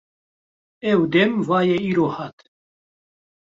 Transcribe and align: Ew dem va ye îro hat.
Ew 0.91 0.99
dem 1.13 1.33
va 1.47 1.59
ye 1.67 1.77
îro 1.89 2.07
hat. 2.15 2.39